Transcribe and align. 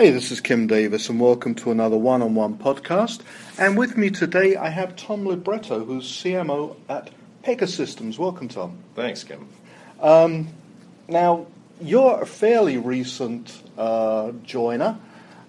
Hey, 0.00 0.08
this 0.08 0.30
is 0.32 0.40
Kim 0.40 0.66
Davis, 0.66 1.10
and 1.10 1.20
welcome 1.20 1.54
to 1.56 1.70
another 1.70 1.98
one 1.98 2.22
on 2.22 2.34
one 2.34 2.56
podcast. 2.56 3.20
And 3.58 3.76
with 3.76 3.98
me 3.98 4.08
today, 4.08 4.56
I 4.56 4.70
have 4.70 4.96
Tom 4.96 5.26
Libretto, 5.26 5.84
who's 5.84 6.10
CMO 6.10 6.74
at 6.88 7.10
Pegasystems. 7.44 8.16
Welcome, 8.16 8.48
Tom. 8.48 8.78
Thanks, 8.94 9.24
Kim. 9.24 9.46
Um, 10.00 10.48
now, 11.06 11.48
you're 11.82 12.22
a 12.22 12.24
fairly 12.24 12.78
recent 12.78 13.62
uh, 13.76 14.32
joiner 14.42 14.96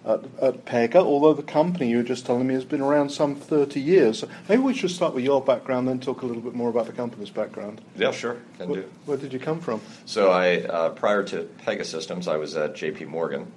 at, 0.04 0.26
at, 0.42 0.66
Pega, 0.66 0.96
although 0.96 1.34
the 1.34 1.44
company 1.44 1.90
you 1.90 1.98
were 1.98 2.04
just 2.04 2.26
telling 2.26 2.46
me 2.46 2.54
has 2.54 2.66
been 2.66 2.82
around 2.82 3.10
some 3.10 3.36
30 3.36 3.80
years. 3.80 4.20
So 4.20 4.28
maybe 4.50 4.64
we 4.64 4.74
should 4.74 4.92
start 4.92 5.14
with 5.14 5.24
your 5.24 5.42
background, 5.42 5.88
then 5.88 6.02
talk 6.02 6.24
a 6.24 6.26
little 6.26 6.42
bit 6.42 6.56
more 6.56 6.70
about 6.70 6.88
the 6.88 6.92
company's 6.92 7.30
background. 7.30 7.80
Yeah, 7.96 8.12
sure, 8.12 8.36
can 8.58 8.68
where, 8.68 8.82
do. 8.82 8.90
Where 9.06 9.18
did 9.18 9.32
you 9.32 9.40
come 9.40 9.62
from? 9.62 9.80
So, 10.06 10.30
I 10.30 10.64
uh, 10.64 10.90
prior 10.90 11.24
to 11.24 11.48
Pegasystems, 11.66 12.28
I 12.28 12.36
was 12.36 12.58
at 12.58 12.76
J.P. 12.76 13.06
Morgan, 13.06 13.50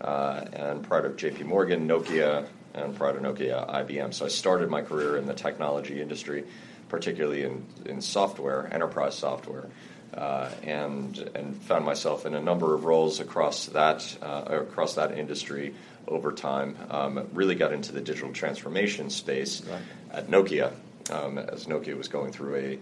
uh, 0.00 0.44
and 0.52 0.82
prior 0.82 1.08
to 1.08 1.16
J.P. 1.16 1.44
Morgan, 1.44 1.88
Nokia, 1.88 2.46
and 2.74 2.96
prior 2.96 3.12
to 3.12 3.20
Nokia, 3.20 3.68
IBM. 3.68 4.14
So, 4.14 4.26
I 4.26 4.28
started 4.28 4.70
my 4.70 4.82
career 4.82 5.16
in 5.16 5.26
the 5.26 5.34
technology 5.34 6.00
industry, 6.00 6.44
particularly 6.88 7.44
in 7.44 7.66
in 7.84 8.00
software, 8.00 8.72
enterprise 8.72 9.16
software. 9.16 9.66
Uh, 10.12 10.50
and 10.64 11.18
and 11.36 11.56
found 11.62 11.84
myself 11.84 12.26
in 12.26 12.34
a 12.34 12.40
number 12.40 12.74
of 12.74 12.84
roles 12.84 13.20
across 13.20 13.66
that 13.66 14.18
uh, 14.20 14.42
across 14.48 14.96
that 14.96 15.16
industry 15.16 15.72
over 16.08 16.32
time. 16.32 16.76
Um, 16.90 17.28
really 17.32 17.54
got 17.54 17.72
into 17.72 17.92
the 17.92 18.00
digital 18.00 18.32
transformation 18.32 19.08
space 19.10 19.62
right. 19.64 19.80
at 20.10 20.26
Nokia 20.26 20.72
um, 21.10 21.38
as 21.38 21.66
Nokia 21.66 21.96
was 21.96 22.08
going 22.08 22.32
through 22.32 22.56
a, 22.56 22.78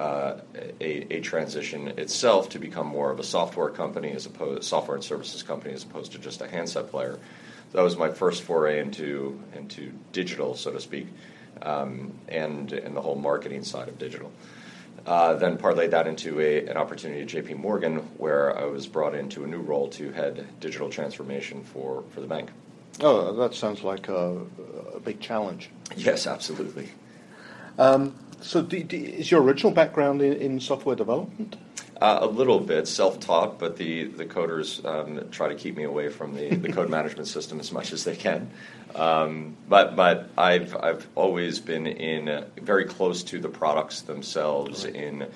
uh, 0.00 0.40
a, 0.80 1.16
a 1.16 1.20
transition 1.20 1.88
itself 1.98 2.48
to 2.48 2.58
become 2.58 2.86
more 2.86 3.10
of 3.10 3.20
a 3.20 3.22
software 3.22 3.68
company 3.68 4.12
as 4.12 4.24
opposed 4.24 4.64
software 4.64 4.94
and 4.94 5.04
services 5.04 5.42
company 5.42 5.74
as 5.74 5.82
opposed 5.82 6.12
to 6.12 6.18
just 6.18 6.40
a 6.40 6.48
handset 6.48 6.90
player. 6.90 7.18
That 7.72 7.82
was 7.82 7.98
my 7.98 8.08
first 8.08 8.42
foray 8.42 8.80
into 8.80 9.38
into 9.54 9.92
digital, 10.12 10.54
so 10.54 10.72
to 10.72 10.80
speak, 10.80 11.06
um, 11.60 12.14
and 12.28 12.72
and 12.72 12.96
the 12.96 13.02
whole 13.02 13.14
marketing 13.14 13.62
side 13.62 13.88
of 13.88 13.98
digital. 13.98 14.32
Uh, 15.04 15.34
then 15.34 15.58
parlayed 15.58 15.90
that 15.90 16.06
into 16.06 16.40
a, 16.40 16.66
an 16.66 16.78
opportunity 16.78 17.20
at 17.20 17.28
JP 17.28 17.58
Morgan, 17.58 17.96
where 18.16 18.58
I 18.58 18.64
was 18.64 18.86
brought 18.86 19.14
into 19.14 19.44
a 19.44 19.46
new 19.46 19.60
role 19.60 19.88
to 19.90 20.12
head 20.12 20.46
digital 20.60 20.88
transformation 20.88 21.62
for, 21.62 22.04
for 22.10 22.20
the 22.20 22.26
bank. 22.26 22.50
Oh, 23.00 23.34
that 23.36 23.54
sounds 23.54 23.82
like 23.82 24.08
a, 24.08 24.40
a 24.94 25.00
big 25.00 25.20
challenge. 25.20 25.70
Yes, 25.96 26.26
absolutely. 26.26 26.88
Um, 27.78 28.14
so, 28.40 28.62
do, 28.62 28.82
do, 28.82 28.96
is 28.96 29.30
your 29.30 29.42
original 29.42 29.72
background 29.72 30.22
in, 30.22 30.34
in 30.34 30.60
software 30.60 30.96
development? 30.96 31.56
Uh, 32.00 32.20
a 32.22 32.26
little 32.26 32.60
bit 32.60 32.88
self-taught, 32.88 33.58
but 33.58 33.76
the 33.76 34.04
the 34.04 34.24
coders 34.24 34.82
um, 34.86 35.28
try 35.30 35.48
to 35.48 35.54
keep 35.54 35.76
me 35.76 35.82
away 35.82 36.08
from 36.08 36.34
the, 36.34 36.54
the 36.56 36.72
code 36.72 36.88
management 36.98 37.28
system 37.28 37.60
as 37.60 37.72
much 37.72 37.92
as 37.92 38.04
they 38.04 38.16
can. 38.16 38.50
Um, 38.94 39.54
but 39.68 39.96
but 39.96 40.30
I've 40.38 40.74
I've 40.76 41.06
always 41.14 41.58
been 41.58 41.86
in 41.86 42.28
uh, 42.30 42.46
very 42.56 42.86
close 42.86 43.22
to 43.24 43.38
the 43.38 43.50
products 43.50 44.00
themselves 44.00 44.86
right. 44.86 44.94
in 44.94 45.26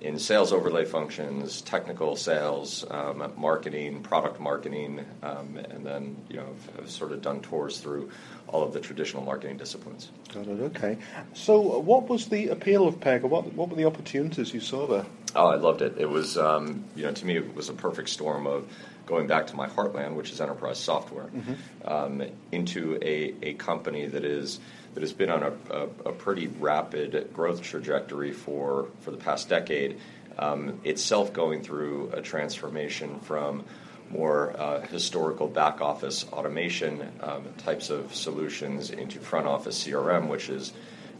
in 0.00 0.18
sales 0.18 0.52
overlay 0.52 0.84
functions, 0.84 1.60
technical 1.60 2.14
sales, 2.16 2.84
um, 2.90 3.32
marketing, 3.36 4.02
product 4.02 4.40
marketing, 4.40 5.04
um, 5.22 5.56
and 5.70 5.84
then 5.84 6.16
you 6.28 6.36
know 6.36 6.46
I've, 6.46 6.80
I've, 6.80 6.90
sort 6.90 7.12
of 7.12 7.22
done 7.22 7.40
tours 7.40 7.78
through 7.80 8.10
all 8.46 8.62
of 8.62 8.72
the 8.72 8.80
traditional 8.80 9.24
marketing 9.24 9.56
disciplines. 9.56 10.10
Got 10.32 10.46
it. 10.46 10.60
Okay. 10.60 10.98
So, 11.34 11.74
uh, 11.74 11.78
what 11.78 12.08
was 12.08 12.28
the 12.28 12.48
appeal 12.48 12.86
of 12.86 13.00
Pega? 13.00 13.22
What 13.22 13.52
what 13.54 13.68
were 13.68 13.76
the 13.76 13.86
opportunities 13.86 14.54
you 14.54 14.60
saw 14.60 14.86
there? 14.86 15.06
Oh, 15.34 15.46
I 15.46 15.56
loved 15.56 15.82
it. 15.82 15.96
It 15.98 16.08
was 16.08 16.38
um, 16.38 16.84
you 16.94 17.04
know 17.04 17.12
to 17.12 17.26
me 17.26 17.36
it 17.36 17.54
was 17.54 17.68
a 17.68 17.74
perfect 17.74 18.08
storm 18.08 18.46
of 18.46 18.66
going 19.06 19.26
back 19.26 19.46
to 19.48 19.56
my 19.56 19.66
heartland, 19.66 20.14
which 20.14 20.30
is 20.30 20.40
enterprise 20.40 20.78
software, 20.78 21.24
mm-hmm. 21.24 21.54
Um, 21.84 22.22
into 22.52 22.98
a, 23.02 23.34
a 23.42 23.54
company 23.54 24.06
that 24.06 24.24
is 24.24 24.60
that 24.94 25.00
has 25.02 25.12
been 25.12 25.30
on 25.30 25.42
a, 25.42 25.52
a, 25.70 25.82
a 26.06 26.12
pretty 26.12 26.46
rapid 26.46 27.30
growth 27.32 27.62
trajectory 27.62 28.32
for, 28.32 28.88
for 29.00 29.10
the 29.10 29.16
past 29.16 29.48
decade, 29.48 29.98
um, 30.38 30.80
itself 30.84 31.32
going 31.32 31.62
through 31.62 32.10
a 32.12 32.22
transformation 32.22 33.18
from 33.20 33.64
more 34.10 34.58
uh, 34.58 34.80
historical 34.86 35.48
back 35.48 35.80
office 35.80 36.24
automation 36.32 37.06
um, 37.20 37.44
types 37.58 37.90
of 37.90 38.14
solutions 38.14 38.90
into 38.90 39.18
front 39.18 39.46
office 39.46 39.84
CRM, 39.84 40.28
which 40.28 40.48
is 40.48 40.72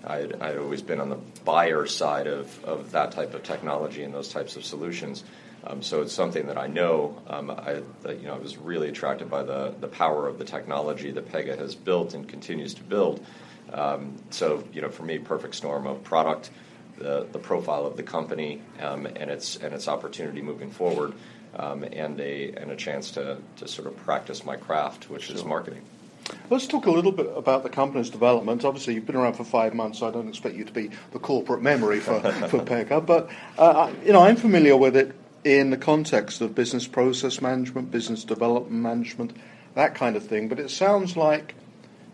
I'd, 0.05 0.41
I'd, 0.41 0.56
always 0.56 0.81
been 0.81 1.00
on 1.00 1.11
the 1.11 1.19
buyer 1.45 1.87
side 1.87 2.27
of, 2.27 2.65
of 2.65 2.93
that 2.93 3.12
type 3.12 3.35
of 3.35 3.43
technology 3.43 4.05
and 4.05 4.15
those 4.15 4.29
types 4.29 4.56
of 4.56 4.65
solutions. 4.65 5.25
Um, 5.65 5.83
so 5.83 6.03
it's 6.03 6.12
something 6.12 6.47
that 6.47 6.56
I 6.56 6.69
know. 6.69 7.21
Um, 7.27 7.50
I, 7.50 7.83
that, 8.03 8.21
you 8.21 8.29
know, 8.29 8.35
I 8.35 8.39
was 8.39 8.56
really 8.56 8.89
attracted 8.89 9.29
by 9.29 9.43
the, 9.43 9.75
the 9.81 9.89
power 9.89 10.29
of 10.29 10.39
the 10.39 10.45
technology 10.45 11.11
that 11.11 11.31
Pega 11.31 11.59
has 11.59 11.75
built 11.75 12.15
and 12.15 12.29
continues 12.29 12.75
to 12.75 12.85
build. 12.85 13.25
Um, 13.73 14.17
so, 14.31 14.65
you 14.73 14.83
know, 14.83 14.89
for 14.89 15.03
me, 15.03 15.19
perfect 15.19 15.55
storm 15.55 15.87
of 15.87 16.03
product, 16.05 16.51
the, 16.97 17.27
the 17.31 17.39
profile 17.39 17.87
of 17.87 17.97
the 17.97 18.03
company, 18.03 18.61
um, 18.81 19.06
and 19.06 19.31
its 19.31 19.56
and 19.56 19.75
its 19.75 19.89
opportunity 19.89 20.43
moving 20.43 20.71
forward, 20.71 21.15
um, 21.56 21.84
and 21.84 22.21
a 22.21 22.53
and 22.53 22.71
a 22.71 22.77
chance 22.77 23.12
to 23.12 23.39
to 23.56 23.69
sort 23.69 23.87
of 23.89 23.97
practice 23.99 24.45
my 24.45 24.56
craft, 24.56 25.11
which 25.11 25.25
sure. 25.25 25.37
is 25.37 25.45
marketing. 25.45 25.83
Let's 26.51 26.67
talk 26.67 26.87
a 26.87 26.91
little 26.91 27.12
bit 27.12 27.31
about 27.34 27.62
the 27.62 27.69
company's 27.69 28.11
development. 28.11 28.65
Obviously, 28.65 28.95
you've 28.95 29.06
been 29.06 29.17
around 29.17 29.34
for 29.34 29.45
five 29.45 29.75
months, 29.75 30.00
so 30.00 30.09
I 30.09 30.11
don't 30.11 30.29
expect 30.29 30.56
you 30.56 30.65
to 30.65 30.73
be 30.73 30.91
the 31.12 31.19
corporate 31.19 31.62
memory 31.62 32.00
for, 32.00 32.21
for 32.49 32.59
Pega. 32.61 33.05
But, 33.05 33.31
uh, 33.56 33.91
you 34.05 34.12
know, 34.12 34.23
I'm 34.23 34.37
familiar 34.37 34.77
with 34.77 34.97
it 34.97 35.15
in 35.45 35.71
the 35.71 35.77
context 35.77 36.41
of 36.41 36.55
business 36.55 36.87
process 36.87 37.41
management, 37.41 37.91
business 37.91 38.25
development 38.25 38.83
management, 38.83 39.37
that 39.75 39.95
kind 39.95 40.17
of 40.17 40.27
thing. 40.27 40.49
But 40.49 40.59
it 40.59 40.71
sounds 40.71 41.17
like 41.17 41.55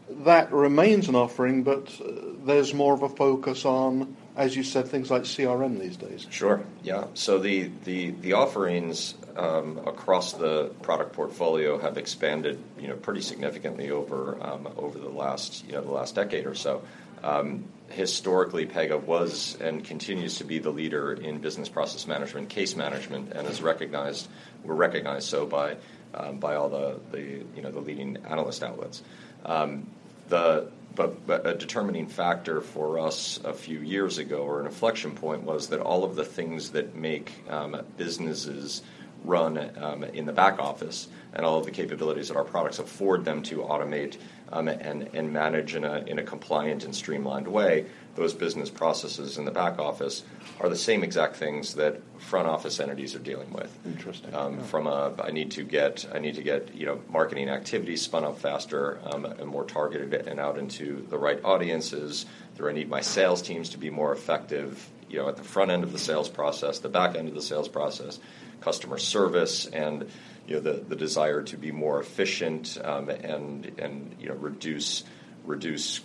that 0.09 0.53
remains 0.53 1.09
an 1.09 1.15
offering, 1.15 1.63
but 1.63 1.89
uh, 2.01 2.13
there's 2.45 2.75
more 2.75 2.95
of 2.95 3.03
a 3.03 3.09
focus 3.09 3.65
on, 3.65 4.17
as 4.37 4.55
you 4.55 4.63
said, 4.63 4.89
things 4.89 5.11
like 5.11 5.23
CRM 5.23 5.81
these 5.81 5.97
days. 5.97 6.27
Sure. 6.31 6.65
Yeah. 6.83 7.07
So 7.15 7.39
the 7.39 7.71
the 7.85 8.11
the 8.11 8.35
offerings 8.35 9.15
um, 9.37 9.79
across 9.87 10.35
the 10.35 10.67
product 10.83 11.15
portfolio 11.15 11.79
have 11.79 11.97
expanded, 11.97 12.59
you 12.79 12.89
know, 12.89 12.97
pretty 12.97 13.23
significantly 13.23 13.91
over 13.91 14.39
um, 14.41 14.69
over 14.77 14.99
the 14.99 15.09
last 15.09 15.65
you 15.67 15.73
know 15.73 15.83
the 15.83 15.93
last 15.93 16.15
decade 16.15 16.47
or 16.47 16.55
so. 16.55 16.83
Um, 17.23 17.65
historically, 17.89 18.67
Pega 18.67 19.03
was 19.03 19.57
and 19.59 19.83
continues 19.83 20.37
to 20.39 20.45
be 20.45 20.59
the 20.59 20.71
leader 20.71 21.15
in 21.15 21.39
business 21.39 21.71
process 21.71 22.07
management, 22.07 22.51
case 22.51 22.77
management, 22.77 23.33
and 23.33 23.49
is 23.49 23.63
recognized. 23.63 24.29
We're 24.63 24.75
recognized 24.75 25.29
so 25.29 25.47
by 25.47 25.77
um, 26.13 26.39
by 26.39 26.55
all 26.57 26.69
the, 26.69 27.01
the 27.11 27.21
you 27.57 27.63
know 27.63 27.71
the 27.71 27.81
leading 27.81 28.19
analyst 28.29 28.63
outlets. 28.63 29.03
Um, 29.45 29.87
the 30.29 30.69
but, 30.95 31.27
but, 31.27 31.47
a 31.47 31.55
determining 31.55 32.07
factor 32.07 32.61
for 32.61 33.01
us 33.01 33.41
a 33.45 33.53
few 33.53 33.81
years 33.81 34.19
ago, 34.19 34.39
or 34.39 34.61
an 34.61 34.67
inflection 34.67 35.13
point, 35.13 35.43
was 35.43 35.69
that 35.69 35.81
all 35.81 36.05
of 36.05 36.15
the 36.15 36.25
things 36.25 36.71
that 36.71 36.95
make 36.95 37.33
um, 37.51 37.77
businesses 37.97 38.83
run 39.25 39.71
um, 39.79 40.05
in 40.05 40.27
the 40.27 40.33
back 40.33 40.59
office 40.59 41.09
and 41.33 41.45
all 41.45 41.59
of 41.59 41.65
the 41.65 41.71
capabilities 41.71 42.29
that 42.29 42.37
our 42.37 42.45
products 42.45 42.79
afford 42.79 43.25
them 43.25 43.43
to 43.43 43.57
automate 43.57 44.17
um, 44.53 44.69
and, 44.69 45.11
and 45.15 45.33
manage 45.33 45.75
in 45.75 45.85
a, 45.85 45.99
in 46.07 46.19
a 46.19 46.23
compliant 46.23 46.85
and 46.85 46.95
streamlined 46.95 47.49
way, 47.49 47.87
those 48.15 48.33
business 48.33 48.71
processes 48.71 49.37
in 49.37 49.45
the 49.45 49.51
back 49.51 49.81
office 49.81 50.23
are 50.61 50.69
the 50.69 50.77
same 50.77 51.03
exact 51.03 51.35
things 51.35 51.75
that 51.75 52.01
front 52.21 52.47
office 52.47 52.79
entities 52.79 53.17
are 53.17 53.21
dealing 53.21 53.53
with. 53.53 53.77
Interesting. 53.85 54.33
Um, 54.33 54.59
yeah. 54.59 54.63
From 54.65 54.87
a, 54.87 55.13
I 55.21 55.33
need 55.33 55.51
to 55.53 55.65
get, 55.65 56.07
I 56.15 56.21
need 56.21 56.37
to 56.37 56.43
get, 56.43 56.73
you 56.75 56.87
know, 56.87 57.01
marketing 57.09 57.49
activities 57.49 58.03
spun 58.03 58.25
up 58.25 58.39
faster 58.39 59.01
um, 59.07 59.25
and 59.25 59.49
more 59.49 59.65
targeted 59.65 60.15
and 60.29 60.39
out 60.39 60.59
into 60.59 61.05
the 61.11 61.19
right 61.19 61.41
audiences. 61.45 62.27
Do 62.57 62.69
I 62.69 62.73
need 62.73 62.89
my 62.89 63.01
sales 63.01 63.43
teams 63.43 63.71
to 63.71 63.79
be 63.79 63.91
more 63.91 64.13
effective, 64.13 64.89
you 65.11 65.19
know, 65.19 65.29
at 65.29 65.37
the 65.37 65.43
front 65.43 65.73
end 65.73 65.83
of 65.83 65.91
the 65.91 65.99
sales 65.99 66.29
process, 66.29 66.79
the 66.79 66.89
back 66.89 67.17
end 67.17 67.27
of 67.27 67.35
the 67.35 67.43
sales 67.43 67.69
process, 67.69 68.21
customer 68.65 68.99
service, 68.99 69.67
and 69.67 70.09
you 70.47 70.55
know 70.55 70.61
the, 70.61 70.85
the 70.89 70.97
desire 70.97 71.43
to 71.43 71.57
be 71.57 71.71
more 71.71 72.01
efficient 72.01 72.79
um, 72.83 73.09
and 73.11 73.71
and 73.79 74.17
you 74.21 74.29
know 74.29 74.35
reduce 74.35 75.05
reduce 75.45 76.01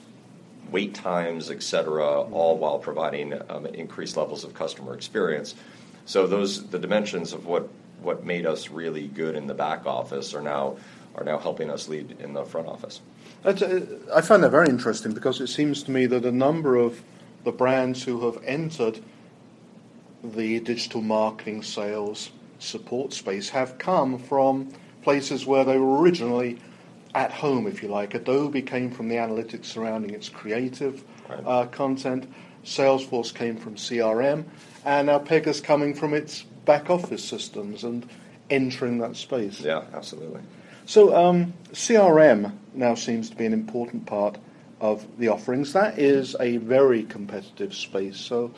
wait 0.72 0.94
times, 0.94 1.50
et 1.50 1.64
cetera, 1.64 2.22
all 2.22 2.58
while 2.58 2.78
providing 2.78 3.34
um, 3.50 3.66
increased 3.66 4.18
levels 4.18 4.44
of 4.44 4.54
customer 4.54 4.94
experience. 4.94 5.56
So 6.06 6.28
those 6.28 6.68
the 6.70 6.80
dimensions 6.80 7.34
of 7.34 7.46
what 7.46 7.70
what 8.02 8.26
made 8.26 8.46
us 8.46 8.70
really 8.70 9.08
good 9.08 9.36
in 9.36 9.48
the 9.48 9.54
back 9.54 9.86
office 9.86 10.34
are 10.34 10.42
now 10.42 10.78
are 11.16 11.24
now 11.24 11.38
helping 11.38 11.70
us 11.70 11.88
lead 11.90 12.18
in 12.20 12.34
the 12.34 12.46
front 12.46 12.68
office. 12.68 13.02
I 13.46 14.22
find 14.22 14.44
that 14.44 14.52
very 14.52 14.70
interesting 14.70 15.14
because 15.14 15.40
it 15.40 15.48
seems 15.48 15.84
to 15.84 15.92
me 15.92 16.06
that 16.08 16.26
a 16.26 16.32
number 16.32 16.76
of 16.76 17.02
the 17.44 17.52
brands 17.52 18.04
who 18.04 18.26
have 18.26 18.44
entered 18.44 19.00
the 20.24 20.60
digital 20.60 21.02
marketing 21.02 21.64
sales 21.64 22.32
support 22.60 23.14
space 23.14 23.50
have 23.50 23.78
come 23.78 24.20
from 24.20 24.72
places 25.02 25.46
where 25.46 25.64
they 25.64 25.78
were 25.78 26.00
originally 26.00 26.60
at 27.16 27.32
home, 27.32 27.66
if 27.66 27.82
you 27.82 27.90
like. 27.90 28.14
Adobe 28.14 28.62
came 28.62 28.92
from 28.92 29.08
the 29.10 29.16
analytics 29.16 29.66
surrounding 29.66 30.14
its 30.14 30.30
creative 30.30 31.04
right. 31.28 31.44
uh, 31.46 31.66
content. 31.68 32.32
Salesforce 32.64 33.34
came 33.34 33.58
from 33.58 33.76
CRM, 33.76 34.44
and 34.86 35.08
now 35.08 35.18
Pega's 35.18 35.62
coming 35.62 35.94
from 35.94 36.14
its 36.14 36.44
back 36.66 36.90
office 36.90 37.24
systems 37.24 37.84
and 37.84 38.08
entering 38.50 39.00
that 39.00 39.16
space. 39.16 39.62
Yeah, 39.62 39.86
absolutely. 39.94 40.42
So 40.86 41.16
um, 41.16 41.54
CRM 41.72 42.52
now 42.74 42.96
seems 42.96 43.30
to 43.30 43.36
be 43.36 43.46
an 43.46 43.54
important 43.54 44.06
part 44.06 44.38
of 44.82 45.06
the 45.18 45.30
offerings. 45.30 45.74
That 45.74 46.00
is 46.00 46.36
a 46.40 46.58
very 46.58 47.04
competitive 47.04 47.74
space. 47.74 48.18
So 48.18 48.52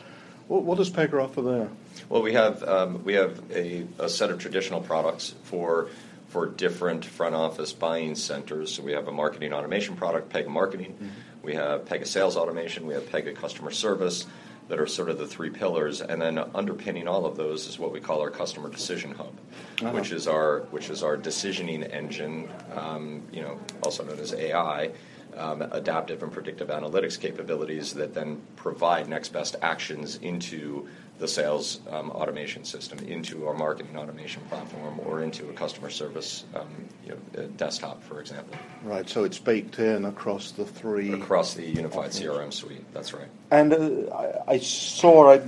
what, 0.52 0.64
what 0.64 0.78
does 0.78 0.90
Pega 0.90 1.22
offer 1.22 1.40
there? 1.40 1.68
Well, 2.10 2.22
we 2.22 2.34
have 2.34 2.62
um, 2.62 3.02
we 3.04 3.14
have 3.14 3.40
a, 3.50 3.86
a, 3.98 4.08
set 4.08 4.30
of 4.30 4.38
traditional 4.38 4.82
products 4.82 5.34
for 5.44 5.88
for 6.28 6.46
different 6.46 7.04
front 7.04 7.34
office 7.34 7.72
buying 7.72 8.14
centers. 8.14 8.74
So 8.74 8.82
we 8.82 8.92
have 8.92 9.08
a 9.08 9.12
marketing 9.12 9.54
automation 9.54 9.96
product, 9.96 10.30
Pega 10.30 10.48
Marketing. 10.48 10.92
Mm-hmm. 10.92 11.06
We 11.42 11.54
have 11.54 11.86
Pega 11.86 12.06
Sales 12.06 12.36
Automation. 12.36 12.86
We 12.86 12.94
have 12.94 13.04
Pega 13.04 13.34
Customer 13.34 13.70
Service 13.70 14.26
that 14.68 14.78
are 14.78 14.86
sort 14.86 15.08
of 15.08 15.18
the 15.18 15.26
three 15.26 15.50
pillars, 15.50 16.00
and 16.00 16.20
then 16.20 16.38
underpinning 16.54 17.08
all 17.08 17.26
of 17.26 17.36
those 17.36 17.66
is 17.66 17.78
what 17.78 17.92
we 17.92 18.00
call 18.00 18.20
our 18.20 18.30
customer 18.30 18.68
decision 18.68 19.12
hub, 19.12 19.32
uh-huh. 19.80 19.90
which 19.90 20.12
is 20.12 20.28
our 20.28 20.60
which 20.70 20.90
is 20.90 21.02
our 21.02 21.16
decisioning 21.16 21.90
engine, 21.92 22.50
um, 22.76 23.22
you 23.32 23.40
know, 23.40 23.58
also 23.82 24.04
known 24.04 24.18
as 24.18 24.34
AI, 24.34 24.90
um, 25.36 25.62
adaptive 25.62 26.22
and 26.22 26.32
predictive 26.32 26.68
analytics 26.68 27.18
capabilities 27.18 27.94
that 27.94 28.14
then 28.14 28.40
provide 28.56 29.08
next 29.08 29.30
best 29.30 29.56
actions 29.62 30.16
into 30.22 30.88
the 31.18 31.28
sales 31.28 31.80
um, 31.90 32.10
automation 32.10 32.64
system, 32.64 32.98
into 33.00 33.46
our 33.46 33.54
marketing 33.54 33.96
automation 33.96 34.42
platform, 34.48 34.98
or 35.06 35.22
into 35.22 35.48
a 35.50 35.52
customer 35.52 35.88
service 35.88 36.44
um, 36.54 36.66
you 37.04 37.10
know, 37.10 37.46
desktop, 37.56 38.02
for 38.02 38.20
example. 38.20 38.56
Right, 38.82 39.08
so 39.08 39.22
it's 39.22 39.38
baked 39.38 39.78
in 39.78 40.04
across 40.04 40.50
the 40.50 40.64
three. 40.64 41.12
Across 41.12 41.54
the 41.54 41.64
unified 41.66 42.10
CRM 42.10 42.52
suite, 42.52 42.84
that's 42.92 43.14
right. 43.14 43.28
And 43.50 43.72
uh, 43.72 44.14
I, 44.48 44.54
I, 44.54 44.58
saw, 44.58 45.32
I 45.32 45.42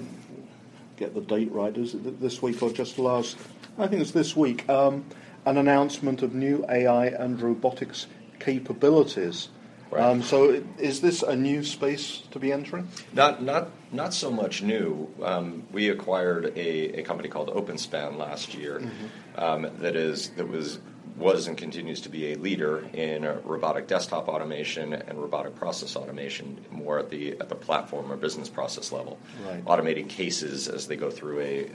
get 0.97 1.15
the 1.15 1.21
date 1.21 1.51
right, 1.51 1.77
is 1.77 1.95
it 1.95 2.21
this 2.21 2.41
week 2.41 2.63
or 2.63 2.71
just 2.71 2.99
last? 2.99 3.37
I 3.77 3.89
think 3.89 4.01
it's 4.01 4.13
this 4.13 4.37
week, 4.37 4.69
um, 4.69 5.05
an 5.45 5.59
announcement 5.59 6.23
of 6.23 6.35
new 6.35 6.65
AI 6.69 7.07
and 7.07 7.41
robotics 7.41 8.07
capabilities 8.39 9.49
Right. 9.91 10.03
Um, 10.03 10.23
so, 10.23 10.63
is 10.79 11.01
this 11.01 11.23
a 11.23 11.37
new 11.37 11.63
space 11.63 12.23
to 12.33 12.39
be 12.39 12.53
entering? 12.53 12.89
Not, 13.13 13.43
not, 13.43 13.71
not 13.93 14.13
so 14.13 14.31
much 14.31 14.63
new. 14.63 15.09
Um, 15.23 15.65
we 15.73 15.89
acquired 15.89 16.47
a, 16.57 17.01
a 17.01 17.03
company 17.05 17.29
called 17.29 17.49
OpenSpan 17.51 18.17
last 18.17 18.55
year 18.55 18.81
mm-hmm. 18.81 19.41
um, 19.43 19.71
that 19.81 19.95
is 19.95 20.31
that 20.31 20.49
was 20.49 20.81
was 21.17 21.47
and 21.47 21.57
continues 21.57 22.01
to 22.01 22.09
be 22.09 22.33
a 22.33 22.37
leader 22.37 22.85
in 22.93 23.23
robotic 23.45 23.87
desktop 23.87 24.29
automation 24.29 24.93
and 24.93 25.19
robotic 25.19 25.55
process 25.55 25.97
automation, 25.97 26.65
more 26.71 26.99
at 26.99 27.11
the 27.11 27.33
at 27.41 27.49
the 27.49 27.55
platform 27.55 28.11
or 28.11 28.17
business 28.17 28.49
process 28.49 28.91
level, 28.91 29.19
right. 29.47 29.65
automating 29.65 30.09
cases 30.09 30.67
as 30.69 30.87
they 30.89 30.97
go 30.97 31.11
through 31.11 31.41
a, 31.41 31.71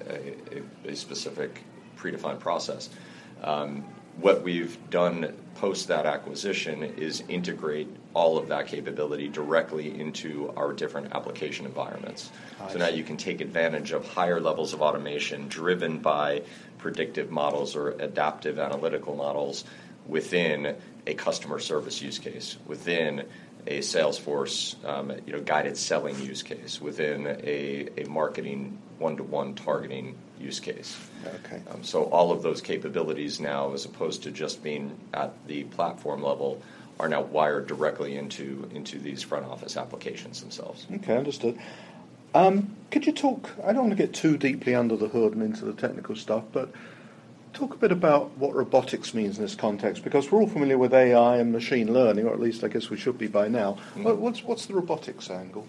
a, 0.87 0.89
a 0.91 0.95
specific 0.95 1.63
predefined 1.97 2.39
process. 2.39 2.89
Um, 3.41 3.85
what 4.21 4.43
we've 4.43 4.77
done 4.89 5.33
post 5.55 5.87
that 5.89 6.05
acquisition 6.05 6.83
is 6.83 7.23
integrate 7.27 7.87
all 8.13 8.37
of 8.37 8.47
that 8.47 8.67
capability 8.67 9.27
directly 9.27 9.99
into 9.99 10.51
our 10.55 10.73
different 10.73 11.13
application 11.13 11.65
environments. 11.65 12.31
So 12.69 12.79
now 12.79 12.87
you 12.87 13.03
can 13.03 13.17
take 13.17 13.41
advantage 13.41 13.91
of 13.91 14.07
higher 14.07 14.39
levels 14.39 14.73
of 14.73 14.81
automation 14.81 15.47
driven 15.47 15.99
by 15.99 16.43
predictive 16.77 17.29
models 17.29 17.75
or 17.75 17.91
adaptive 17.91 18.57
analytical 18.57 19.15
models 19.15 19.63
within 20.07 20.75
a 21.05 21.13
customer 21.13 21.59
service 21.59 22.01
use 22.01 22.19
case, 22.19 22.57
within 22.65 23.25
a 23.67 23.79
Salesforce 23.79 24.83
um, 24.85 25.11
you 25.25 25.33
know, 25.33 25.41
guided 25.41 25.77
selling 25.77 26.19
use 26.21 26.41
case, 26.41 26.81
within 26.81 27.27
a, 27.27 27.89
a 27.97 28.05
marketing 28.09 28.79
one 28.97 29.17
to 29.17 29.23
one 29.23 29.53
targeting 29.55 30.15
use 30.39 30.59
case. 30.59 30.97
Okay. 31.45 31.61
Um, 31.71 31.83
so 31.83 32.03
all 32.05 32.31
of 32.31 32.41
those 32.41 32.61
capabilities 32.61 33.39
now, 33.39 33.73
as 33.73 33.85
opposed 33.85 34.23
to 34.23 34.31
just 34.31 34.63
being 34.63 34.97
at 35.13 35.33
the 35.47 35.63
platform 35.65 36.23
level, 36.23 36.61
are 36.99 37.07
now 37.07 37.21
wired 37.21 37.67
directly 37.67 38.17
into 38.17 38.69
into 38.73 38.99
these 38.99 39.23
front 39.23 39.45
office 39.45 39.77
applications 39.77 40.41
themselves. 40.41 40.85
Okay, 40.95 41.15
understood. 41.15 41.57
Um, 42.33 42.75
could 42.91 43.05
you 43.05 43.13
talk? 43.13 43.49
I 43.63 43.73
don't 43.73 43.87
want 43.87 43.91
to 43.91 44.03
get 44.03 44.13
too 44.13 44.37
deeply 44.37 44.75
under 44.75 44.95
the 44.95 45.07
hood 45.07 45.33
and 45.33 45.41
into 45.41 45.65
the 45.65 45.73
technical 45.73 46.15
stuff, 46.15 46.43
but 46.51 46.71
talk 47.53 47.73
a 47.73 47.77
bit 47.77 47.91
about 47.91 48.37
what 48.37 48.53
robotics 48.53 49.13
means 49.13 49.37
in 49.37 49.43
this 49.43 49.55
context, 49.55 50.03
because 50.03 50.31
we're 50.31 50.39
all 50.39 50.47
familiar 50.47 50.77
with 50.77 50.93
AI 50.93 51.37
and 51.37 51.51
machine 51.51 51.91
learning, 51.93 52.27
or 52.27 52.33
at 52.33 52.39
least 52.39 52.63
I 52.63 52.67
guess 52.67 52.89
we 52.89 52.97
should 52.97 53.17
be 53.17 53.27
by 53.27 53.47
now. 53.47 53.77
Mm-hmm. 53.95 54.19
What's 54.19 54.43
what's 54.43 54.65
the 54.65 54.73
robotics 54.73 55.29
angle? 55.29 55.67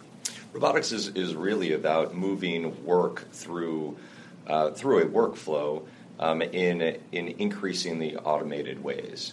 Robotics 0.52 0.90
is, 0.90 1.08
is 1.08 1.34
really 1.36 1.72
about 1.72 2.14
moving 2.14 2.84
work 2.84 3.30
through 3.30 3.96
uh, 4.50 4.70
through 4.72 4.98
a 4.98 5.06
workflow 5.06 5.86
um, 6.18 6.42
in 6.42 6.98
in 7.12 7.28
increasing 7.38 7.98
the 7.98 8.16
automated 8.16 8.82
ways. 8.82 9.32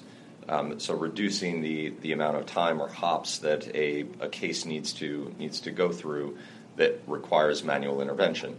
Um, 0.50 0.80
so 0.80 0.94
reducing 0.96 1.62
the, 1.62 1.90
the 2.02 2.14
amount 2.14 2.38
of 2.38 2.46
time 2.46 2.82
or 2.82 2.88
hops 2.88 3.40
that 3.40 3.68
a, 3.76 4.06
a 4.22 4.30
case 4.30 4.64
needs 4.66 4.94
to 4.94 5.34
needs 5.38 5.60
to 5.62 5.72
go 5.72 5.92
through 5.92 6.38
that 6.78 7.02
requires 7.06 7.64
manual 7.64 8.02
intervention. 8.02 8.58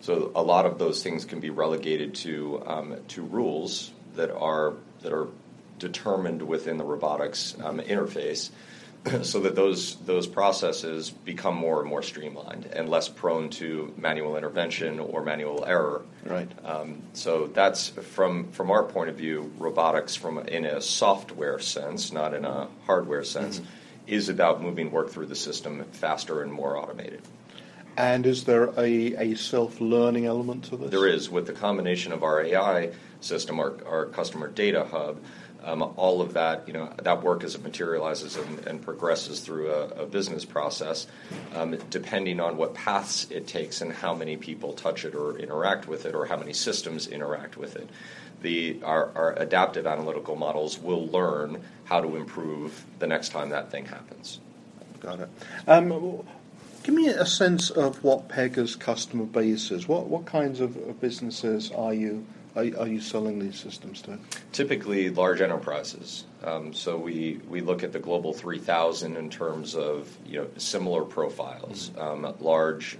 So 0.00 0.30
a 0.36 0.42
lot 0.42 0.66
of 0.66 0.78
those 0.78 1.02
things 1.02 1.24
can 1.24 1.40
be 1.40 1.50
relegated 1.50 2.14
to 2.16 2.62
um, 2.66 2.96
to 3.08 3.22
rules 3.22 3.90
that 4.14 4.30
are 4.30 4.74
that 5.02 5.12
are 5.12 5.28
determined 5.78 6.42
within 6.42 6.76
the 6.76 6.84
robotics 6.84 7.56
um, 7.64 7.80
interface 7.80 8.50
so 9.22 9.40
that 9.40 9.54
those 9.54 9.96
those 10.06 10.26
processes 10.26 11.10
become 11.10 11.54
more 11.54 11.80
and 11.80 11.88
more 11.88 12.02
streamlined 12.02 12.66
and 12.66 12.88
less 12.88 13.08
prone 13.08 13.50
to 13.50 13.92
manual 13.96 14.36
intervention 14.36 14.98
or 14.98 15.22
manual 15.22 15.64
error. 15.66 16.02
Right. 16.24 16.50
Um, 16.64 17.02
so 17.12 17.48
that's 17.48 17.88
from 17.88 18.50
from 18.52 18.70
our 18.70 18.82
point 18.82 19.10
of 19.10 19.16
view, 19.16 19.52
robotics 19.58 20.14
from 20.14 20.38
in 20.38 20.64
a 20.64 20.80
software 20.80 21.58
sense, 21.58 22.12
not 22.12 22.34
in 22.34 22.44
a 22.44 22.68
hardware 22.86 23.24
sense, 23.24 23.58
mm-hmm. 23.58 23.68
is 24.06 24.28
about 24.28 24.62
moving 24.62 24.90
work 24.90 25.10
through 25.10 25.26
the 25.26 25.36
system 25.36 25.84
faster 25.92 26.42
and 26.42 26.52
more 26.52 26.78
automated. 26.78 27.20
And 27.96 28.26
is 28.26 28.44
there 28.44 28.70
a, 28.78 29.14
a 29.16 29.34
self 29.34 29.80
learning 29.80 30.26
element 30.26 30.64
to 30.64 30.76
this? 30.76 30.90
There 30.90 31.06
is. 31.06 31.30
With 31.30 31.46
the 31.46 31.52
combination 31.52 32.12
of 32.12 32.22
our 32.22 32.42
AI 32.42 32.90
system, 33.20 33.60
our, 33.60 33.74
our 33.86 34.06
customer 34.06 34.48
data 34.48 34.84
hub, 34.90 35.20
um, 35.64 35.82
all 35.96 36.20
of 36.20 36.34
that, 36.34 36.66
you 36.66 36.72
know, 36.72 36.92
that 37.02 37.22
work 37.22 37.42
as 37.44 37.54
it 37.54 37.62
materializes 37.62 38.36
and, 38.36 38.58
and 38.66 38.82
progresses 38.82 39.40
through 39.40 39.70
a, 39.70 40.02
a 40.02 40.06
business 40.06 40.44
process, 40.44 41.06
um, 41.54 41.76
depending 41.90 42.40
on 42.40 42.56
what 42.56 42.74
paths 42.74 43.26
it 43.30 43.46
takes 43.46 43.80
and 43.80 43.92
how 43.92 44.14
many 44.14 44.36
people 44.36 44.72
touch 44.72 45.04
it 45.04 45.14
or 45.14 45.38
interact 45.38 45.88
with 45.88 46.06
it, 46.06 46.14
or 46.14 46.26
how 46.26 46.36
many 46.36 46.52
systems 46.52 47.06
interact 47.06 47.56
with 47.56 47.76
it. 47.76 47.88
The, 48.42 48.82
our, 48.82 49.10
our 49.14 49.32
adaptive 49.38 49.86
analytical 49.86 50.36
models 50.36 50.78
will 50.78 51.06
learn 51.06 51.62
how 51.84 52.00
to 52.00 52.16
improve 52.16 52.84
the 52.98 53.06
next 53.06 53.30
time 53.30 53.48
that 53.50 53.70
thing 53.70 53.86
happens. 53.86 54.40
Got 55.00 55.20
it. 55.20 55.28
Um, 55.66 56.24
give 56.82 56.94
me 56.94 57.08
a 57.08 57.24
sense 57.24 57.70
of 57.70 58.04
what 58.04 58.28
Pega's 58.28 58.76
customer 58.76 59.24
base 59.24 59.70
is. 59.70 59.88
What, 59.88 60.08
what 60.08 60.26
kinds 60.26 60.60
of 60.60 61.00
businesses 61.00 61.70
are 61.70 61.94
you 61.94 62.26
are, 62.56 62.64
are 62.78 62.88
you 62.88 63.00
selling 63.00 63.38
these 63.38 63.58
systems 63.58 64.00
to? 64.02 64.18
Typically, 64.52 65.10
large 65.10 65.40
enterprises. 65.40 66.24
Um, 66.44 66.72
so 66.72 66.96
we, 66.96 67.40
we 67.48 67.60
look 67.60 67.82
at 67.82 67.92
the 67.92 67.98
global 67.98 68.32
3,000 68.32 69.16
in 69.16 69.30
terms 69.30 69.74
of 69.74 70.14
you 70.26 70.40
know 70.40 70.48
similar 70.56 71.02
profiles, 71.02 71.90
mm-hmm. 71.90 72.24
um, 72.24 72.34
large, 72.40 72.96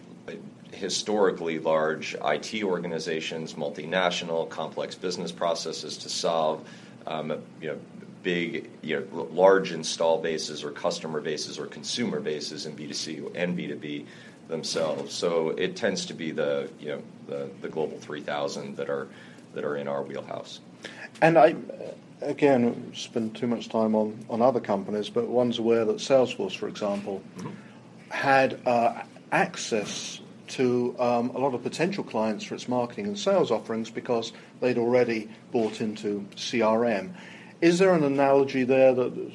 historically 0.73 1.59
large 1.59 2.17
IT 2.25 2.65
organizations, 2.65 3.55
multinational, 3.55 4.49
complex 4.49 4.95
business 4.95 5.33
processes 5.33 5.99
to 5.99 6.09
solve. 6.09 6.69
Um, 7.07 7.43
you 7.61 7.69
know, 7.69 7.79
big, 8.25 8.71
you 8.83 8.97
know, 8.97 9.29
large 9.31 9.71
install 9.71 10.21
bases 10.21 10.65
or 10.65 10.71
customer 10.71 11.21
bases 11.21 11.59
or 11.59 11.67
consumer 11.67 12.19
bases 12.19 12.67
in 12.67 12.75
B2C 12.75 13.31
and 13.37 13.57
B2B 13.57 14.07
themselves. 14.49 15.15
So 15.15 15.51
it 15.51 15.77
tends 15.77 16.07
to 16.07 16.15
be 16.15 16.33
the, 16.33 16.69
you 16.81 16.89
know, 16.89 17.03
the, 17.29 17.51
the 17.61 17.69
global 17.69 17.99
3,000 17.99 18.77
that 18.77 18.91
are 18.91 19.09
that 19.55 19.65
are 19.65 19.77
in 19.77 19.89
our 19.89 20.03
wheelhouse. 20.03 20.61
And 21.23 21.39
I, 21.39 21.57
again, 22.21 22.93
spend 22.95 23.37
too 23.37 23.47
much 23.47 23.69
time 23.69 23.95
on, 23.95 24.25
on 24.29 24.43
other 24.43 24.61
companies, 24.61 25.09
but 25.09 25.29
one's 25.29 25.59
aware 25.59 25.85
that 25.85 25.97
Salesforce, 25.97 26.57
for 26.57 26.69
example, 26.69 27.23
mm-hmm. 27.37 27.51
had 28.11 28.61
uh, 28.67 29.03
access 29.33 30.21
to 30.47 30.95
um, 30.99 31.31
a 31.31 31.39
lot 31.39 31.55
of 31.55 31.63
potential 31.63 32.05
clients 32.05 32.45
for 32.45 32.55
its 32.55 32.69
marketing 32.69 33.07
and 33.07 33.19
sales 33.19 33.51
offerings 33.51 33.91
because 33.91 34.33
they'd 34.61 34.79
already 34.79 35.29
bought 35.53 35.81
into 35.81 36.27
CRM. 36.37 37.13
Is 37.61 37.79
there 37.79 37.95
an 37.95 38.05
analogy 38.05 38.65
there 38.65 38.95
that 38.95 39.33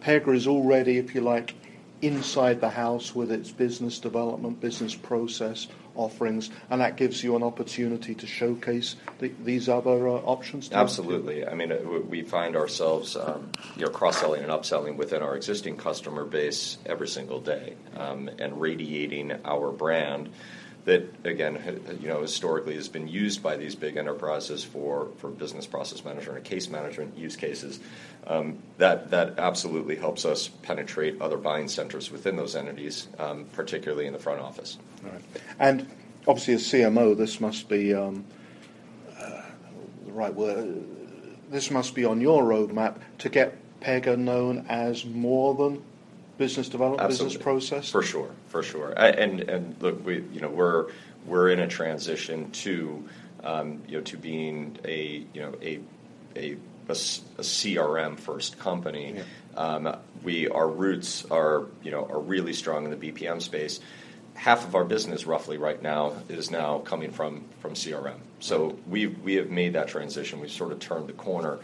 Pega 0.00 0.34
is 0.34 0.46
already, 0.46 0.98
if 0.98 1.14
you 1.14 1.22
like, 1.22 1.54
inside 2.02 2.60
the 2.60 2.70
house 2.70 3.14
with 3.14 3.32
its 3.32 3.50
business 3.50 3.98
development, 3.98 4.60
business 4.60 4.94
process 4.94 5.66
offerings, 5.94 6.50
and 6.70 6.80
that 6.80 6.96
gives 6.96 7.22
you 7.22 7.36
an 7.36 7.42
opportunity 7.42 8.14
to 8.14 8.26
showcase 8.26 8.96
the, 9.18 9.32
these 9.42 9.68
other 9.68 10.08
uh, 10.08 10.12
options. 10.12 10.70
Absolutely. 10.72 11.46
I 11.46 11.54
mean, 11.54 11.72
uh, 11.72 11.78
we 12.08 12.22
find 12.22 12.56
ourselves, 12.56 13.16
um, 13.16 13.50
you 13.76 13.84
know, 13.84 13.90
cross-selling 13.90 14.42
and 14.42 14.52
upselling 14.52 14.96
within 14.96 15.22
our 15.22 15.36
existing 15.36 15.76
customer 15.76 16.24
base 16.24 16.78
every 16.86 17.08
single 17.08 17.40
day, 17.40 17.74
um, 17.96 18.30
and 18.38 18.60
radiating 18.60 19.32
our 19.44 19.70
brand 19.70 20.30
that 20.84 21.08
again, 21.24 21.98
you 22.00 22.08
know, 22.08 22.20
historically 22.20 22.74
has 22.74 22.88
been 22.88 23.08
used 23.08 23.42
by 23.42 23.56
these 23.56 23.74
big 23.74 23.96
enterprises 23.96 24.62
for, 24.62 25.08
for 25.16 25.30
business 25.30 25.66
process 25.66 26.04
management 26.04 26.36
and 26.38 26.46
case 26.46 26.68
management 26.68 27.16
use 27.16 27.36
cases. 27.36 27.80
Um, 28.26 28.58
that 28.78 29.10
that 29.10 29.38
absolutely 29.38 29.96
helps 29.96 30.24
us 30.24 30.48
penetrate 30.48 31.20
other 31.20 31.36
buying 31.36 31.68
centers 31.68 32.10
within 32.10 32.36
those 32.36 32.54
entities, 32.54 33.08
um, 33.18 33.46
particularly 33.52 34.06
in 34.06 34.12
the 34.12 34.18
front 34.18 34.40
office. 34.40 34.78
Right. 35.02 35.20
And 35.58 35.88
obviously, 36.26 36.54
as 36.54 36.62
CMO, 36.64 37.16
this 37.16 37.40
must 37.40 37.68
be 37.68 37.94
um, 37.94 38.24
uh, 39.18 39.42
the 40.06 40.12
right 40.12 40.34
word. 40.34 40.84
This 41.50 41.70
must 41.70 41.94
be 41.94 42.04
on 42.04 42.20
your 42.20 42.42
roadmap 42.42 42.96
to 43.18 43.28
get 43.28 43.56
Pega 43.80 44.18
known 44.18 44.64
as 44.68 45.04
more 45.04 45.54
than 45.54 45.82
business 46.38 46.68
development, 46.68 47.02
Absolutely. 47.02 47.36
business 47.36 47.42
process? 47.42 47.90
For 47.90 48.02
sure, 48.02 48.30
for 48.48 48.62
sure. 48.62 48.92
And 48.96 49.40
and 49.40 49.76
look, 49.80 50.04
we 50.04 50.24
you 50.32 50.40
know 50.40 50.50
we're 50.50 50.90
we're 51.26 51.50
in 51.50 51.60
a 51.60 51.68
transition 51.68 52.50
to 52.50 53.08
um, 53.42 53.82
you 53.88 53.98
know 53.98 54.02
to 54.04 54.16
being 54.16 54.78
a 54.84 55.24
you 55.32 55.40
know 55.40 55.54
a 55.62 55.80
a, 56.36 56.52
a, 56.52 56.92
a 56.92 56.94
CRM 57.42 58.18
first 58.18 58.58
company. 58.58 59.14
Yeah. 59.16 59.22
Um, 59.56 59.96
we 60.22 60.48
our 60.48 60.68
roots 60.68 61.24
are 61.30 61.66
you 61.82 61.90
know 61.90 62.04
are 62.06 62.20
really 62.20 62.52
strong 62.52 62.84
in 62.84 62.98
the 62.98 63.12
BPM 63.12 63.40
space. 63.40 63.80
Half 64.34 64.66
of 64.66 64.74
our 64.74 64.84
business, 64.84 65.26
roughly 65.26 65.58
right 65.58 65.80
now, 65.80 66.14
is 66.28 66.50
now 66.50 66.78
coming 66.78 67.12
from 67.12 67.44
from 67.60 67.74
CRM. 67.74 68.16
So 68.40 68.76
we 68.88 69.06
we 69.06 69.34
have 69.34 69.50
made 69.50 69.74
that 69.74 69.88
transition. 69.88 70.40
We've 70.40 70.50
sort 70.50 70.72
of 70.72 70.80
turned 70.80 71.08
the 71.08 71.12
corner 71.12 71.60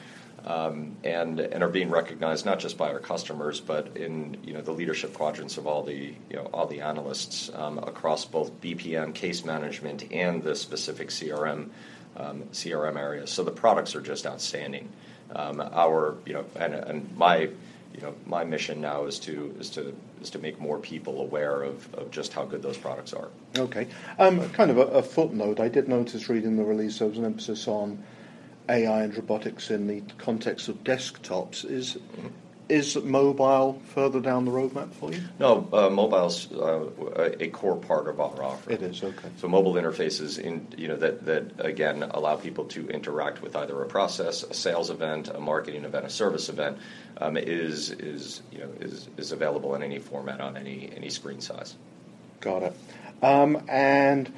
um, 0.47 0.97
and 1.05 1.41
and 1.41 1.63
are 1.63 1.69
being 1.69 1.91
recognized 1.91 2.47
not 2.47 2.59
just 2.59 2.79
by 2.79 2.91
our 2.93 2.99
customers, 2.99 3.61
but 3.61 3.97
in 3.97 4.37
you 4.43 4.55
know 4.55 4.61
the 4.61 4.73
leadership 4.73 5.15
quadrants 5.15 5.59
of 5.59 5.67
all 5.67 5.83
the 5.83 6.15
you 6.29 6.37
know 6.37 6.49
all 6.53 6.67
the 6.67 6.81
analysts 6.81 7.51
um, 7.55 7.79
across 7.79 8.25
both 8.25 8.61
BPM, 8.61 9.15
case 9.15 9.45
management, 9.45 10.11
and 10.13 10.43
the 10.43 10.55
specific 10.55 11.09
CRM 11.09 11.69
um, 12.17 12.43
CRM 12.53 12.97
areas. 12.97 13.31
So 13.31 13.45
the 13.45 13.51
products 13.51 13.95
are 13.95 14.01
just 14.01 14.27
outstanding. 14.27 14.89
Um, 15.35 15.61
our 15.61 16.17
you 16.27 16.33
know 16.33 16.45
and, 16.57 16.75
and 16.75 17.17
my 17.17 17.51
you 17.95 18.01
know 18.01 18.15
my 18.27 18.45
mission 18.45 18.81
now 18.81 19.05
is 19.05 19.19
to 19.21 19.55
is 19.61 19.71
to 19.71 19.95
is 20.21 20.31
to 20.31 20.39
make 20.39 20.61
more 20.61 20.79
people 20.79 21.21
aware 21.21 21.63
of, 21.63 21.93
of 21.95 22.11
just 22.11 22.33
how 22.33 22.45
good 22.45 22.63
those 22.63 22.77
products 22.77 23.13
are. 23.13 23.29
Okay, 23.59 23.87
um, 24.19 24.49
kind 24.51 24.71
of 24.71 24.79
a, 24.79 24.87
a 24.87 25.03
footnote. 25.03 25.61
I 25.61 25.69
did 25.69 25.89
notice 25.89 26.29
reading 26.29 26.57
the 26.57 26.65
release 26.65 26.99
there 26.99 27.09
was 27.09 27.19
an 27.19 27.25
emphasis 27.25 27.69
on 27.69 28.03
AI 28.71 29.03
and 29.03 29.15
robotics 29.17 29.71
in 29.71 29.87
the 29.87 30.03
context 30.19 30.69
of 30.69 30.83
desktops. 30.85 31.65
Is 31.65 31.99
is 32.69 32.97
mobile 33.03 33.83
further 33.87 34.21
down 34.21 34.45
the 34.45 34.51
roadmap 34.53 34.93
for 34.93 35.13
you? 35.13 35.21
No, 35.41 35.69
uh, 35.73 35.91
mobile's 35.91 36.51
uh, 36.53 36.89
a 37.41 37.49
core 37.49 37.77
part 37.77 38.07
of 38.07 38.21
our 38.21 38.43
offering. 38.45 38.77
It 38.77 38.83
is 38.83 39.03
okay. 39.03 39.29
So 39.39 39.49
mobile 39.49 39.75
interfaces 39.75 40.39
in 40.39 40.67
you 40.77 40.87
know 40.87 40.97
that 40.97 41.27
that 41.27 41.53
again 41.59 42.05
allow 42.05 42.37
people 42.37 42.65
to 42.67 42.89
interact 42.89 43.43
with 43.43 43.57
either 43.57 43.83
a 43.83 43.87
process, 43.87 44.45
a 44.45 44.55
sales 44.55 44.91
event, 44.91 45.29
a 45.29 45.41
marketing 45.41 45.85
event, 45.85 46.07
a 46.07 46.11
service 46.11 46.49
event 46.49 46.79
um, 47.19 47.37
is 47.37 47.91
is 47.91 48.43
you 48.53 48.59
know 48.61 48.71
is 48.81 49.09
is 49.17 49.33
available 49.33 49.75
in 49.75 49.83
any 49.83 49.99
format 49.99 50.41
on 50.41 50.57
any 50.57 50.91
any 50.97 51.11
screen 51.11 51.41
size. 51.41 51.75
Got 52.41 52.63
it. 52.63 52.77
Um, 53.23 53.63
and 53.69 54.33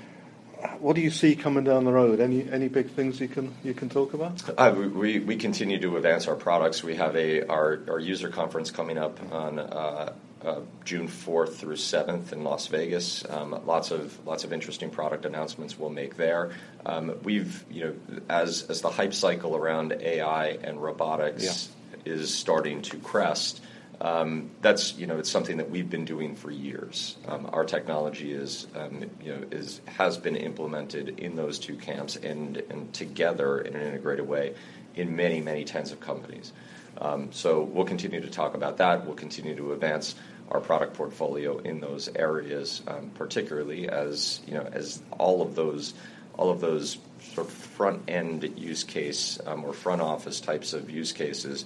what 0.79 0.97
do 0.97 1.03
you 1.03 1.11
see 1.11 1.37
coming 1.37 1.65
down 1.65 1.85
the 1.85 1.93
road? 1.93 2.21
Any 2.21 2.51
any 2.51 2.69
big 2.69 2.91
things 2.91 3.21
you 3.21 3.29
can 3.29 3.55
you 3.63 3.75
can 3.75 3.89
talk 3.89 4.15
about? 4.15 4.43
Uh, 4.59 4.73
we 4.75 5.19
we 5.19 5.37
continue 5.37 5.81
to 5.81 5.97
advance 5.97 6.29
our 6.29 6.37
products. 6.37 6.83
We 6.83 6.97
have 6.97 7.17
a 7.17 7.47
our, 7.47 7.81
our 7.89 7.99
user 7.99 8.29
conference 8.29 8.71
coming 8.71 8.99
up 8.99 9.19
on. 9.33 9.59
Uh, 9.59 10.13
uh, 10.45 10.61
June 10.85 11.07
4th 11.07 11.55
through 11.55 11.77
7th 11.77 12.33
in 12.33 12.43
Las 12.43 12.67
Vegas. 12.67 13.25
Um, 13.31 13.61
lots 13.65 13.93
of 13.93 14.19
lots 14.27 14.43
of 14.43 14.53
interesting 14.53 14.91
product 14.91 15.25
announcements 15.25 15.79
we'll 15.79 15.91
make 15.91 16.17
there. 16.17 16.51
Um, 16.85 17.17
we've 17.23 17.65
you 17.71 17.85
know 17.85 18.21
as 18.29 18.65
as 18.69 18.81
the 18.81 18.91
hype 18.91 19.15
cycle 19.15 19.55
around 19.55 19.93
AI 19.93 20.59
and 20.65 20.83
robotics 20.83 21.71
yeah. 22.05 22.13
is 22.13 22.35
starting 22.35 22.83
to 22.83 22.97
crest. 22.99 23.61
Um, 24.03 24.51
that's 24.63 24.97
you 24.97 25.07
know 25.07 25.19
it's 25.19 25.31
something 25.31 25.59
that 25.59 25.71
we've 25.71 25.89
been 25.89 26.05
doing 26.05 26.35
for 26.35 26.51
years. 26.51 27.17
Um, 27.29 27.49
our 27.53 27.65
technology 27.65 28.33
is 28.33 28.67
um, 28.75 29.09
you 29.23 29.33
know 29.33 29.45
is 29.53 29.81
has 29.87 30.19
been 30.19 30.35
implemented 30.35 31.21
in 31.21 31.37
those 31.37 31.61
two 31.61 31.77
camps 31.77 32.17
and 32.17 32.57
and 32.69 32.93
together 32.93 33.61
in 33.61 33.77
an 33.77 33.83
integrated 33.83 34.27
way 34.27 34.57
in 34.97 35.15
many 35.15 35.41
many 35.41 35.65
tens 35.65 35.93
of 35.93 36.01
companies. 36.01 36.53
Um, 37.01 37.31
so 37.31 37.63
we'll 37.63 37.85
continue 37.85 38.21
to 38.21 38.29
talk 38.29 38.55
about 38.55 38.79
that. 38.79 39.07
We'll 39.07 39.15
continue 39.15 39.55
to 39.55 39.73
advance 39.73 40.17
our 40.51 40.61
product 40.61 40.95
portfolio 40.95 41.59
in 41.59 41.81
those 41.81 42.09
areas, 42.17 42.83
um, 42.89 43.11
particularly 43.15 43.89
as 43.89 44.41
you 44.49 44.55
know 44.55 44.69
as 44.73 45.01
all 45.17 45.43
of 45.43 45.55
those 45.55 45.95
all 46.35 46.51
of 46.51 46.61
those 46.61 46.99
sort 47.35 47.47
of 47.47 47.53
front 47.53 48.03
end 48.09 48.53
use 48.57 48.83
case 48.83 49.39
um, 49.47 49.65
or 49.65 49.73
front 49.73 50.03
office 50.03 50.41
types 50.41 50.73
of 50.73 50.91
use 50.91 51.13
cases 51.13 51.65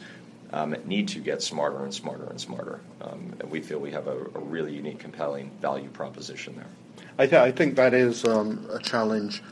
um, 0.52 0.76
need 0.84 1.08
to 1.08 1.18
get 1.18 1.42
smarter 1.42 1.82
and 1.82 1.92
smarter 1.92 2.24
and 2.24 2.40
smarter. 2.40 2.80
Um, 3.00 3.34
and 3.40 3.50
we 3.50 3.60
feel 3.60 3.78
we 3.78 3.90
have 3.92 4.06
a, 4.06 4.16
a, 4.34 4.40
really 4.40 4.74
unique, 4.74 4.98
compelling 4.98 5.50
value 5.60 5.88
proposition 5.88 6.56
there. 6.56 6.66
I, 7.18 7.26
th- 7.26 7.40
I 7.40 7.50
think 7.50 7.76
that 7.76 7.94
is 7.94 8.24
um, 8.24 8.66
a 8.70 8.78
challenge 8.78 9.42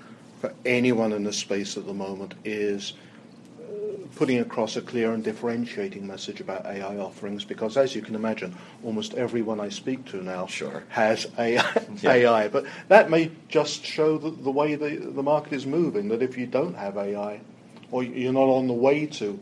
for 0.40 0.54
anyone 0.64 1.12
in 1.12 1.24
this 1.24 1.38
space 1.38 1.76
at 1.76 1.86
the 1.86 1.94
moment 1.94 2.34
is 2.44 2.92
uh, 3.60 4.06
putting 4.16 4.40
across 4.40 4.76
a 4.76 4.82
clear 4.82 5.12
and 5.12 5.24
differentiating 5.24 6.06
message 6.06 6.40
about 6.40 6.66
AI 6.66 6.98
offerings 6.98 7.44
because 7.44 7.76
as 7.76 7.94
you 7.94 8.02
can 8.02 8.14
imagine 8.14 8.54
almost 8.84 9.14
everyone 9.14 9.60
I 9.60 9.70
speak 9.70 10.04
to 10.06 10.22
now 10.22 10.46
sure. 10.46 10.84
has 10.88 11.26
AI, 11.38 11.86
yeah. 12.02 12.12
AI 12.12 12.48
but 12.48 12.66
that 12.88 13.10
may 13.10 13.30
just 13.48 13.84
show 13.84 14.18
the, 14.18 14.30
the 14.30 14.50
way 14.50 14.74
the, 14.74 14.96
the 14.96 15.22
market 15.22 15.54
is 15.54 15.64
moving 15.66 16.08
that 16.08 16.22
if 16.22 16.36
you 16.36 16.46
don't 16.46 16.74
have 16.74 16.98
AI 16.98 17.40
or 17.90 18.02
you're 18.02 18.32
not 18.32 18.48
on 18.48 18.66
the 18.66 18.74
way 18.74 19.06
to 19.06 19.40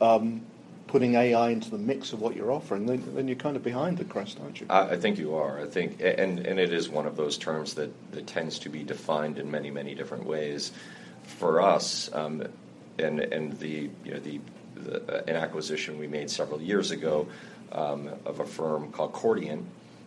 um, 0.00 0.42
putting 0.90 1.14
AI 1.14 1.50
into 1.50 1.70
the 1.70 1.78
mix 1.78 2.12
of 2.12 2.20
what 2.20 2.34
you're 2.34 2.50
offering, 2.50 2.84
then, 2.84 3.00
then 3.14 3.28
you're 3.28 3.36
kind 3.36 3.54
of 3.54 3.62
behind 3.62 3.96
the 3.96 4.04
crest, 4.04 4.40
aren't 4.42 4.60
you? 4.60 4.66
I, 4.68 4.90
I, 4.90 4.96
think 4.96 5.18
you 5.18 5.36
are. 5.36 5.60
I 5.60 5.66
think, 5.66 6.00
and 6.00 6.40
and 6.40 6.58
it 6.58 6.72
is 6.72 6.88
one 6.88 7.06
of 7.06 7.16
those 7.16 7.38
terms 7.38 7.74
that, 7.74 7.92
that 8.10 8.26
tends 8.26 8.58
to 8.60 8.68
be 8.68 8.82
defined 8.82 9.38
in 9.38 9.48
many 9.52 9.70
many 9.70 9.94
different 9.94 10.24
ways. 10.24 10.72
For 11.38 11.62
us, 11.62 12.10
um, 12.12 12.42
and 12.98 13.20
and 13.20 13.56
the 13.60 13.88
you 14.04 14.14
know 14.14 14.18
the, 14.18 14.40
the 14.74 15.28
an 15.28 15.36
acquisition 15.36 15.96
we 15.96 16.08
made 16.08 16.28
several 16.28 16.60
years 16.60 16.90
ago 16.90 17.28
um, 17.70 18.10
of 18.26 18.40
a 18.40 18.44
firm 18.44 18.90
called 18.90 19.12
Chordiant. 19.12 19.64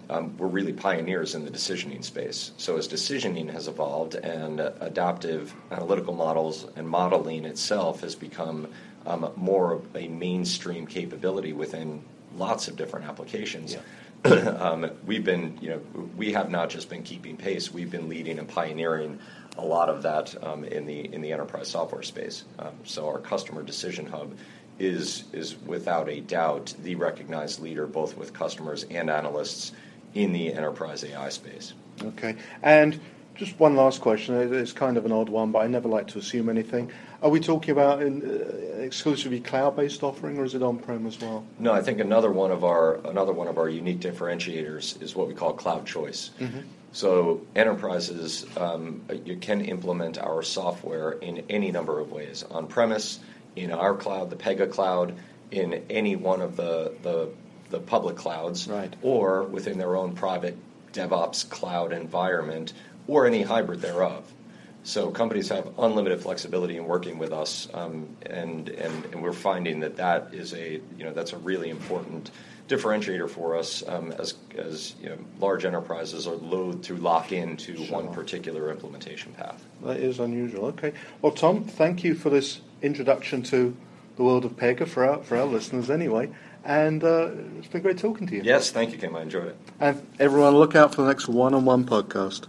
Um, 0.09 0.35
we're 0.37 0.47
really 0.47 0.73
pioneers 0.73 1.33
in 1.33 1.45
the 1.45 1.51
decisioning 1.51 2.03
space. 2.03 2.51
So 2.57 2.75
as 2.75 2.89
decisioning 2.89 3.49
has 3.51 3.69
evolved 3.69 4.15
and 4.15 4.59
adaptive 4.59 5.53
analytical 5.71 6.13
models 6.13 6.67
and 6.75 6.87
modeling 6.89 7.45
itself 7.45 8.01
has 8.01 8.13
become 8.13 8.67
um, 9.05 9.31
more 9.35 9.73
of 9.73 9.95
a 9.95 10.07
mainstream 10.07 10.87
capability 10.87 11.53
within 11.53 12.03
lots 12.35 12.67
of 12.67 12.75
different 12.75 13.07
applications. 13.07 13.73
Yeah. 13.73 13.79
um, 14.59 14.89
we've 15.05 15.25
been, 15.25 15.57
you 15.61 15.69
know, 15.69 15.81
we 16.15 16.31
have 16.31 16.49
not 16.49 16.69
just 16.69 16.89
been 16.89 17.03
keeping 17.03 17.35
pace. 17.35 17.73
We've 17.73 17.91
been 17.91 18.07
leading 18.07 18.39
and 18.39 18.47
pioneering 18.47 19.19
a 19.57 19.65
lot 19.65 19.89
of 19.89 20.01
that 20.03 20.35
um, 20.43 20.63
in 20.63 20.85
the 20.85 21.13
in 21.13 21.21
the 21.21 21.31
enterprise 21.31 21.67
software 21.67 22.03
space. 22.03 22.43
Um, 22.59 22.73
so 22.83 23.07
our 23.07 23.19
customer 23.19 23.63
decision 23.63 24.05
hub 24.05 24.33
is 24.79 25.25
is 25.33 25.57
without 25.65 26.09
a 26.09 26.21
doubt 26.21 26.73
the 26.83 26.95
recognized 26.95 27.59
leader, 27.59 27.85
both 27.85 28.17
with 28.17 28.33
customers 28.33 28.85
and 28.89 29.09
analysts 29.09 29.73
in 30.13 30.31
the 30.31 30.53
enterprise 30.53 31.03
AI 31.03 31.29
space. 31.29 31.73
Okay, 32.01 32.35
and 32.61 32.99
just 33.35 33.59
one 33.59 33.75
last 33.75 34.01
question. 34.01 34.35
It's 34.53 34.73
kind 34.73 34.97
of 34.97 35.05
an 35.05 35.11
odd 35.11 35.29
one, 35.29 35.51
but 35.51 35.59
I 35.59 35.67
never 35.67 35.89
like 35.89 36.07
to 36.09 36.19
assume 36.19 36.49
anything. 36.49 36.91
Are 37.23 37.29
we 37.29 37.39
talking 37.39 37.71
about 37.71 38.01
an 38.01 38.21
uh, 38.21 38.81
exclusively 38.81 39.39
cloud-based 39.39 40.03
offering, 40.03 40.37
or 40.37 40.43
is 40.43 40.55
it 40.55 40.61
on-prem 40.61 41.07
as 41.07 41.21
well? 41.21 41.45
No, 41.57 41.71
I 41.71 41.81
think 41.81 42.01
another 42.01 42.29
one 42.29 42.51
of 42.51 42.65
our 42.65 42.95
another 43.07 43.31
one 43.31 43.47
of 43.47 43.57
our 43.57 43.69
unique 43.69 44.01
differentiators 44.01 45.01
is 45.01 45.15
what 45.15 45.29
we 45.29 45.33
call 45.33 45.53
cloud 45.53 45.85
choice. 45.85 46.31
Mm-hmm. 46.39 46.59
So 46.91 47.41
enterprises 47.55 48.45
um, 48.57 49.03
you 49.23 49.37
can 49.37 49.61
implement 49.61 50.17
our 50.17 50.43
software 50.43 51.13
in 51.13 51.45
any 51.49 51.71
number 51.71 52.01
of 52.01 52.11
ways: 52.11 52.43
on-premise, 52.43 53.21
in 53.55 53.71
our 53.71 53.95
cloud, 53.95 54.29
the 54.29 54.35
Pega 54.35 54.69
cloud, 54.69 55.15
in 55.49 55.81
any 55.89 56.17
one 56.17 56.41
of 56.41 56.57
the 56.57 56.93
the, 57.03 57.29
the 57.69 57.79
public 57.79 58.17
clouds, 58.17 58.67
right. 58.67 58.93
or 59.01 59.43
within 59.43 59.77
their 59.77 59.95
own 59.95 60.13
private 60.13 60.57
DevOps 60.91 61.49
cloud 61.49 61.93
environment, 61.93 62.73
or 63.07 63.25
any 63.25 63.43
hybrid 63.43 63.79
thereof. 63.79 64.29
So 64.83 65.11
companies 65.11 65.47
have 65.49 65.79
unlimited 65.79 66.21
flexibility 66.21 66.75
in 66.75 66.85
working 66.85 67.17
with 67.17 67.31
us, 67.31 67.69
um, 67.73 68.09
and, 68.25 68.67
and 68.67 69.05
and 69.05 69.23
we're 69.23 69.31
finding 69.31 69.79
that 69.79 69.95
that 69.95 70.33
is 70.33 70.53
a 70.53 70.81
you 70.97 71.05
know 71.05 71.13
that's 71.13 71.31
a 71.31 71.37
really 71.37 71.69
important 71.69 72.31
differentiator 72.67 73.29
for 73.29 73.55
us 73.55 73.83
um, 73.87 74.11
as 74.13 74.35
as 74.57 74.95
you 75.01 75.09
know, 75.09 75.17
large 75.39 75.63
enterprises 75.63 76.27
are 76.27 76.35
loath 76.35 76.81
to 76.81 76.97
lock 76.97 77.31
into 77.31 77.77
sure. 77.77 77.93
one 77.93 78.13
particular 78.13 78.71
implementation 78.71 79.33
path. 79.33 79.63
That 79.83 79.97
is 79.97 80.19
unusual. 80.19 80.65
Okay, 80.65 80.93
well, 81.21 81.31
Tom, 81.31 81.63
thank 81.63 82.03
you 82.03 82.13
for 82.13 82.29
this 82.29 82.59
introduction 82.81 83.41
to 83.43 83.75
the 84.17 84.23
world 84.23 84.43
of 84.43 84.57
Pega 84.57 84.85
for 84.85 85.05
our 85.05 85.23
for 85.23 85.37
our 85.37 85.45
listeners 85.45 85.89
anyway. 85.89 86.29
And 86.65 87.03
uh, 87.03 87.31
it's 87.57 87.67
been 87.67 87.81
great 87.81 87.97
talking 87.97 88.25
to 88.27 88.35
you. 88.35 88.41
Yes, 88.43 88.71
thank 88.71 88.91
you, 88.93 88.97
Kim. 88.97 89.15
I 89.15 89.21
enjoyed 89.21 89.47
it. 89.47 89.57
And 89.81 90.05
everyone, 90.17 90.55
look 90.55 90.75
out 90.75 90.95
for 90.95 91.01
the 91.01 91.09
next 91.09 91.27
one-on-one 91.27 91.83
podcast. 91.83 92.47